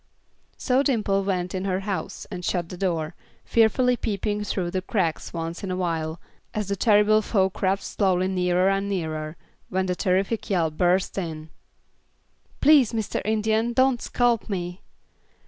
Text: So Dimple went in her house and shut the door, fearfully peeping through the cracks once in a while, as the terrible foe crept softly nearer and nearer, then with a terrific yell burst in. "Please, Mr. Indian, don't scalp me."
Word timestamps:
So 0.57 0.81
Dimple 0.81 1.23
went 1.23 1.53
in 1.53 1.65
her 1.65 1.81
house 1.81 2.25
and 2.31 2.43
shut 2.43 2.69
the 2.69 2.75
door, 2.75 3.13
fearfully 3.45 3.95
peeping 3.95 4.43
through 4.43 4.71
the 4.71 4.81
cracks 4.81 5.31
once 5.31 5.63
in 5.63 5.69
a 5.69 5.75
while, 5.75 6.19
as 6.55 6.69
the 6.69 6.75
terrible 6.75 7.21
foe 7.21 7.51
crept 7.51 7.83
softly 7.83 8.27
nearer 8.27 8.67
and 8.67 8.89
nearer, 8.89 9.37
then 9.69 9.83
with 9.85 9.91
a 9.91 9.95
terrific 9.95 10.49
yell 10.49 10.71
burst 10.71 11.19
in. 11.19 11.49
"Please, 12.61 12.93
Mr. 12.93 13.21
Indian, 13.25 13.73
don't 13.73 14.01
scalp 14.01 14.49
me." 14.49 14.81